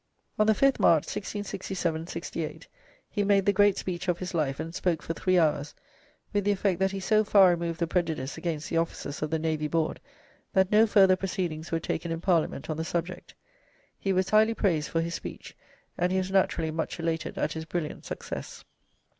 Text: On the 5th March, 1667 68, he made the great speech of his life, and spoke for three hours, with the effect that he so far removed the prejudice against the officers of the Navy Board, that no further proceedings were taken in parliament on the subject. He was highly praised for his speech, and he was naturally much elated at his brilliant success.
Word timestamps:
On 0.39 0.47
the 0.47 0.53
5th 0.53 0.79
March, 0.79 1.03
1667 1.03 2.07
68, 2.07 2.67
he 3.07 3.23
made 3.23 3.45
the 3.45 3.53
great 3.53 3.77
speech 3.77 4.07
of 4.07 4.17
his 4.17 4.33
life, 4.33 4.59
and 4.59 4.73
spoke 4.73 5.03
for 5.03 5.13
three 5.13 5.37
hours, 5.37 5.75
with 6.33 6.43
the 6.43 6.49
effect 6.49 6.79
that 6.79 6.89
he 6.89 6.99
so 6.99 7.23
far 7.23 7.51
removed 7.51 7.79
the 7.79 7.85
prejudice 7.85 8.35
against 8.35 8.67
the 8.71 8.77
officers 8.77 9.21
of 9.21 9.29
the 9.29 9.37
Navy 9.37 9.67
Board, 9.67 9.99
that 10.53 10.71
no 10.71 10.87
further 10.87 11.15
proceedings 11.15 11.71
were 11.71 11.79
taken 11.79 12.11
in 12.11 12.19
parliament 12.19 12.67
on 12.67 12.77
the 12.77 12.83
subject. 12.83 13.35
He 13.99 14.11
was 14.11 14.29
highly 14.31 14.55
praised 14.55 14.89
for 14.89 15.01
his 15.01 15.13
speech, 15.13 15.55
and 15.99 16.11
he 16.11 16.17
was 16.17 16.31
naturally 16.31 16.71
much 16.71 16.99
elated 16.99 17.37
at 17.37 17.53
his 17.53 17.65
brilliant 17.65 18.05
success. 18.05 18.65